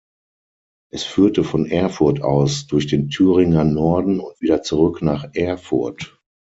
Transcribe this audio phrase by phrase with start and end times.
[0.91, 6.19] Es führte von Erfurt aus durch den Thüringer Norden und wieder zurück nach Erfurt.